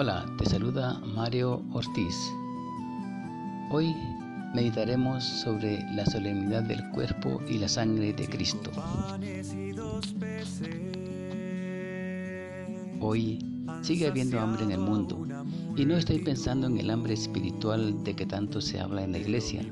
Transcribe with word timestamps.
Hola, 0.00 0.24
te 0.38 0.48
saluda 0.48 1.00
Mario 1.00 1.60
Ortiz. 1.72 2.14
Hoy 3.72 3.96
meditaremos 4.54 5.24
sobre 5.24 5.80
la 5.92 6.06
solemnidad 6.06 6.62
del 6.62 6.88
cuerpo 6.90 7.42
y 7.48 7.58
la 7.58 7.66
sangre 7.66 8.12
de 8.12 8.28
Cristo. 8.28 8.70
Hoy 13.00 13.40
sigue 13.82 14.06
habiendo 14.06 14.40
hambre 14.40 14.64
en 14.64 14.72
el 14.72 14.80
mundo 14.80 15.26
y 15.76 15.84
no 15.84 15.96
estoy 15.96 16.18
pensando 16.18 16.66
en 16.66 16.78
el 16.78 16.90
hambre 16.90 17.14
espiritual 17.14 18.02
de 18.02 18.14
que 18.14 18.26
tanto 18.26 18.60
se 18.60 18.80
habla 18.80 19.04
en 19.04 19.12
la 19.12 19.18
iglesia. 19.18 19.64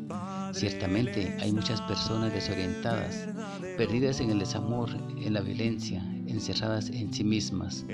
Ciertamente 0.53 1.37
hay 1.41 1.53
muchas 1.53 1.81
personas 1.83 2.33
desorientadas, 2.33 3.29
perdidas 3.77 4.21
en 4.21 4.31
el 4.31 4.39
desamor, 4.39 4.91
en 5.19 5.35
la 5.35 5.41
violencia, 5.41 6.03
encerradas 6.27 6.91
en 6.91 7.13
sí 7.13 7.25
mismas, 7.25 7.85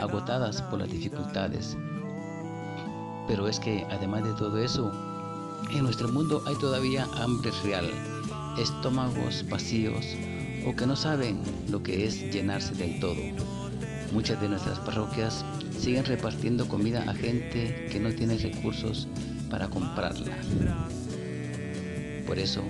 agotadas 0.00 0.60
por 0.62 0.80
las 0.80 0.90
dificultades. 0.90 1.76
Pero 3.26 3.48
es 3.48 3.58
que 3.58 3.86
además 3.90 4.24
de 4.24 4.32
todo 4.34 4.58
eso, 4.58 4.92
en 5.72 5.84
nuestro 5.84 6.08
mundo 6.08 6.42
hay 6.46 6.56
todavía 6.56 7.08
hambre 7.16 7.50
real, 7.64 7.90
estómagos 8.58 9.44
vacíos 9.48 10.04
o 10.66 10.76
que 10.76 10.86
no 10.86 10.96
saben 10.96 11.40
lo 11.70 11.82
que 11.82 12.04
es 12.04 12.30
llenarse 12.32 12.74
del 12.74 13.00
todo. 13.00 13.16
Muchas 14.12 14.38
de 14.42 14.48
nuestras 14.48 14.78
parroquias 14.80 15.42
siguen 15.78 16.04
repartiendo 16.04 16.68
comida 16.68 17.02
a 17.08 17.14
gente 17.14 17.86
que 17.90 17.98
no 17.98 18.10
tiene 18.10 18.36
recursos 18.36 19.08
para 19.50 19.68
comprarla. 19.68 20.36
Por 22.26 22.38
eso, 22.38 22.62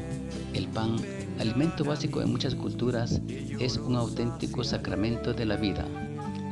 el 0.54 0.68
pan, 0.68 0.96
alimento 1.40 1.84
básico 1.84 2.20
de 2.20 2.26
muchas 2.26 2.54
culturas, 2.54 3.20
es 3.58 3.76
un 3.76 3.96
auténtico 3.96 4.62
sacramento 4.62 5.34
de 5.34 5.44
la 5.44 5.56
vida. 5.56 5.84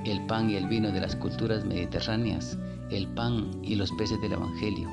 El 0.05 0.27
pan 0.27 0.51
y 0.51 0.57
el 0.57 0.67
vino 0.67 0.91
de 0.91 1.01
las 1.01 1.15
culturas 1.15 1.65
mediterráneas, 1.65 2.59
el 2.91 3.07
pan 3.09 3.49
y 3.63 3.77
los 3.77 3.93
peces 3.93 4.21
del 4.21 4.33
Evangelio. 4.33 4.89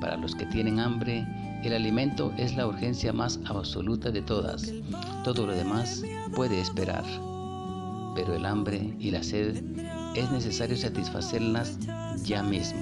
Para 0.00 0.16
los 0.16 0.34
que 0.34 0.46
tienen 0.46 0.80
hambre, 0.80 1.26
el 1.62 1.74
alimento 1.74 2.32
es 2.38 2.56
la 2.56 2.66
urgencia 2.66 3.12
más 3.12 3.40
absoluta 3.44 4.10
de 4.10 4.22
todas. 4.22 4.72
Todo 5.22 5.46
lo 5.46 5.52
demás 5.52 6.02
puede 6.34 6.60
esperar. 6.60 7.04
Pero 8.16 8.34
el 8.34 8.46
hambre 8.46 8.96
y 8.98 9.10
la 9.12 9.22
sed 9.22 9.62
es 10.14 10.30
necesario 10.32 10.76
satisfacerlas 10.76 11.78
ya 12.24 12.42
mismo. 12.42 12.80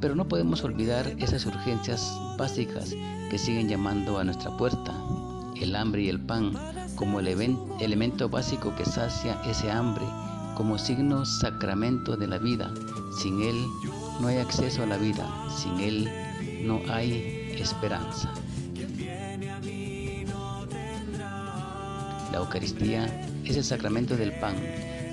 Pero 0.00 0.14
no 0.14 0.28
podemos 0.28 0.62
olvidar 0.62 1.06
esas 1.18 1.46
urgencias 1.46 2.16
básicas 2.38 2.94
que 3.30 3.38
siguen 3.38 3.68
llamando 3.68 4.18
a 4.18 4.24
nuestra 4.24 4.54
puerta. 4.56 4.94
El 5.60 5.74
hambre 5.74 6.02
y 6.02 6.08
el 6.10 6.20
pan 6.20 6.52
como 6.94 7.20
el 7.20 7.28
elemento 7.80 8.28
básico 8.28 8.74
que 8.76 8.84
sacia 8.84 9.40
ese 9.46 9.70
hambre, 9.70 10.04
como 10.56 10.78
signo 10.78 11.24
sacramento 11.24 12.16
de 12.16 12.26
la 12.26 12.38
vida. 12.38 12.70
Sin 13.18 13.40
él 13.42 13.64
no 14.20 14.28
hay 14.28 14.36
acceso 14.36 14.82
a 14.82 14.86
la 14.86 14.98
vida, 14.98 15.26
sin 15.56 15.80
él 15.80 16.10
no 16.66 16.80
hay 16.92 17.56
esperanza. 17.58 18.30
La 22.34 22.40
Eucaristía 22.40 23.06
es 23.44 23.56
el 23.56 23.62
sacramento 23.62 24.16
del 24.16 24.32
pan, 24.32 24.56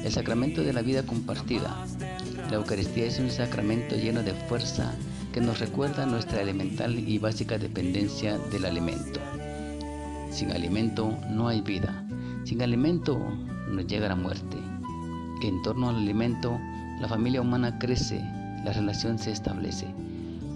el 0.04 0.12
sacramento 0.12 0.64
de 0.64 0.74
la 0.74 0.82
vida 0.82 1.04
compartida. 1.04 1.86
La 2.50 2.56
Eucaristía 2.56 3.06
es 3.06 3.20
un 3.20 3.30
sacramento 3.30 3.96
lleno 3.96 4.24
de 4.24 4.34
fuerza 4.34 4.92
que 5.32 5.40
nos 5.40 5.60
recuerda 5.60 6.08
nuestra 6.08 6.42
elemental 6.42 6.98
y 6.98 7.20
básica 7.20 7.60
dependencia 7.60 8.40
del 8.40 8.66
alimento. 8.66 9.20
Sin 10.32 10.52
alimento 10.52 11.16
no 11.30 11.48
hay 11.48 11.62
vida. 11.62 12.04
Sin 12.44 12.64
alimento 12.64 13.20
nos 13.70 13.86
llega 13.86 14.08
la 14.08 14.16
muerte. 14.16 14.58
En 15.44 15.62
torno 15.62 15.90
al 15.90 15.98
alimento, 15.98 16.60
la 17.00 17.08
familia 17.08 17.42
humana 17.42 17.78
crece, 17.78 18.20
la 18.66 18.74
relación 18.74 19.20
se 19.20 19.30
establece. 19.30 19.86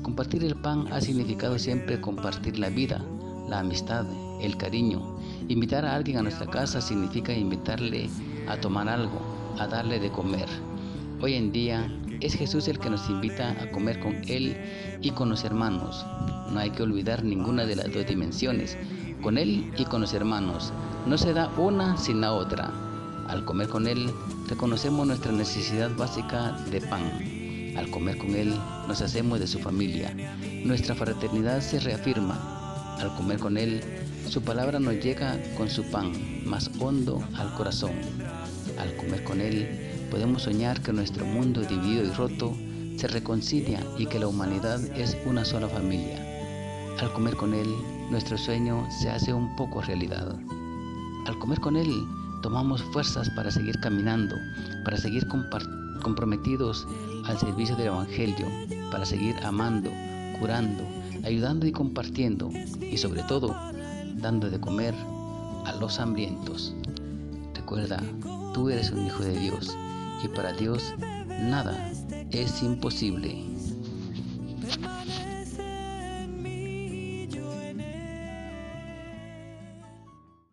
Compartir 0.01 0.43
el 0.43 0.55
pan 0.55 0.91
ha 0.91 0.99
significado 0.99 1.59
siempre 1.59 2.01
compartir 2.01 2.57
la 2.57 2.69
vida, 2.69 3.05
la 3.47 3.59
amistad, 3.59 4.05
el 4.41 4.57
cariño. 4.57 5.01
Invitar 5.47 5.85
a 5.85 5.95
alguien 5.95 6.17
a 6.17 6.23
nuestra 6.23 6.47
casa 6.47 6.81
significa 6.81 7.33
invitarle 7.33 8.09
a 8.47 8.57
tomar 8.57 8.89
algo, 8.89 9.19
a 9.59 9.67
darle 9.67 9.99
de 9.99 10.09
comer. 10.09 10.47
Hoy 11.21 11.35
en 11.35 11.51
día 11.51 11.91
es 12.21 12.33
Jesús 12.33 12.67
el 12.67 12.79
que 12.79 12.89
nos 12.89 13.09
invita 13.09 13.51
a 13.61 13.71
comer 13.71 13.99
con 13.99 14.15
Él 14.27 14.57
y 15.01 15.11
con 15.11 15.29
los 15.29 15.43
hermanos. 15.43 16.05
No 16.51 16.59
hay 16.59 16.71
que 16.71 16.83
olvidar 16.83 17.23
ninguna 17.23 17.65
de 17.65 17.75
las 17.75 17.93
dos 17.93 18.05
dimensiones, 18.05 18.77
con 19.21 19.37
Él 19.37 19.71
y 19.77 19.85
con 19.85 20.01
los 20.01 20.13
hermanos. 20.13 20.71
No 21.05 21.17
se 21.17 21.33
da 21.33 21.49
una 21.57 21.97
sin 21.97 22.21
la 22.21 22.33
otra. 22.33 22.71
Al 23.27 23.43
comer 23.45 23.69
con 23.69 23.87
Él, 23.87 24.11
reconocemos 24.47 25.07
nuestra 25.07 25.31
necesidad 25.31 25.95
básica 25.95 26.51
de 26.71 26.81
pan. 26.81 27.75
Al 27.77 27.89
comer 27.89 28.17
con 28.17 28.35
Él, 28.35 28.53
nos 28.87 29.01
hacemos 29.01 29.39
de 29.39 29.47
su 29.47 29.59
familia. 29.59 30.15
Nuestra 30.63 30.95
fraternidad 30.95 31.61
se 31.61 31.79
reafirma. 31.79 32.54
Al 32.99 33.13
comer 33.15 33.39
con 33.39 33.57
Él, 33.57 33.81
su 34.29 34.41
palabra 34.41 34.79
nos 34.79 34.95
llega 34.95 35.37
con 35.57 35.69
su 35.69 35.83
pan, 35.91 36.13
más 36.45 36.71
hondo 36.79 37.23
al 37.35 37.53
corazón. 37.55 37.93
Al 38.79 38.95
comer 38.95 39.23
con 39.23 39.41
Él, 39.41 40.07
podemos 40.09 40.43
soñar 40.43 40.81
que 40.81 40.93
nuestro 40.93 41.25
mundo 41.25 41.61
dividido 41.61 42.05
y 42.05 42.11
roto 42.11 42.55
se 42.97 43.07
reconcilia 43.07 43.83
y 43.97 44.05
que 44.05 44.19
la 44.19 44.27
humanidad 44.27 44.79
es 44.97 45.17
una 45.25 45.43
sola 45.43 45.67
familia. 45.67 46.19
Al 46.99 47.11
comer 47.13 47.35
con 47.35 47.53
Él, 47.53 47.67
nuestro 48.09 48.37
sueño 48.37 48.87
se 49.01 49.09
hace 49.09 49.33
un 49.33 49.55
poco 49.55 49.81
realidad. 49.81 50.33
Al 51.27 51.37
comer 51.39 51.59
con 51.59 51.75
Él, 51.75 51.91
tomamos 52.41 52.81
fuerzas 52.93 53.29
para 53.31 53.51
seguir 53.51 53.79
caminando, 53.81 54.35
para 54.85 54.97
seguir 54.97 55.27
comprometidos 56.01 56.87
al 57.25 57.37
servicio 57.37 57.75
del 57.75 57.87
Evangelio, 57.87 58.47
para 58.91 59.05
seguir 59.05 59.35
amando, 59.43 59.89
curando, 60.39 60.83
ayudando 61.25 61.65
y 61.65 61.71
compartiendo 61.71 62.49
y 62.79 62.97
sobre 62.97 63.23
todo 63.23 63.55
dando 64.15 64.49
de 64.49 64.59
comer 64.59 64.93
a 65.65 65.75
los 65.79 65.99
hambrientos. 65.99 66.73
Recuerda, 67.53 68.01
tú 68.53 68.69
eres 68.69 68.91
un 68.91 69.05
hijo 69.05 69.23
de 69.23 69.37
Dios 69.39 69.75
y 70.23 70.27
para 70.29 70.53
Dios 70.53 70.93
nada 71.27 71.91
es 72.31 72.61
imposible. 72.61 73.43